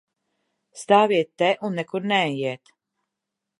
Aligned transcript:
Stāviet 0.83 1.29
te 1.43 1.51
un 1.69 1.79
nekur 1.81 2.09
neejiet! 2.15 2.75